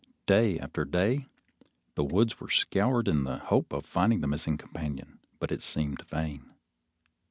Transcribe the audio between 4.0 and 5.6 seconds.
the missing companion, but